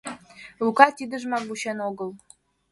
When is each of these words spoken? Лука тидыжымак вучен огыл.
Лука 0.63 0.87
тидыжымак 0.97 1.43
вучен 1.47 1.77
огыл. 1.89 2.09